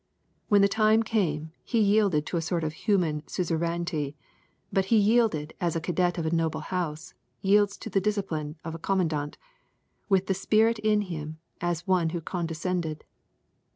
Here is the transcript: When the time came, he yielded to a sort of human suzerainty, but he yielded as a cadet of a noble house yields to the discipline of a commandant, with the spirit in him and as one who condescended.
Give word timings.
When 0.49 0.63
the 0.63 0.67
time 0.67 1.03
came, 1.03 1.51
he 1.63 1.79
yielded 1.79 2.25
to 2.25 2.37
a 2.37 2.41
sort 2.41 2.63
of 2.63 2.73
human 2.73 3.21
suzerainty, 3.27 4.15
but 4.73 4.85
he 4.85 4.97
yielded 4.97 5.53
as 5.61 5.75
a 5.75 5.79
cadet 5.79 6.17
of 6.17 6.25
a 6.25 6.31
noble 6.33 6.61
house 6.61 7.13
yields 7.43 7.77
to 7.77 7.87
the 7.91 8.01
discipline 8.01 8.55
of 8.65 8.73
a 8.73 8.79
commandant, 8.79 9.37
with 10.09 10.25
the 10.25 10.33
spirit 10.33 10.79
in 10.79 11.01
him 11.01 11.37
and 11.61 11.69
as 11.69 11.85
one 11.85 12.09
who 12.09 12.19
condescended. 12.19 13.03